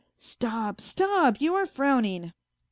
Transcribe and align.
Stop, 0.33 0.81
stop! 0.81 1.39
you 1.39 1.53
are 1.53 1.67
frowning. 1.67 2.33